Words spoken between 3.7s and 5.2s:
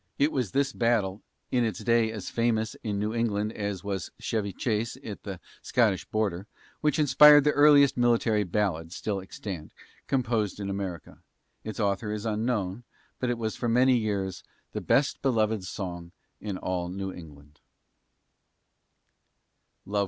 was Chevy Chase on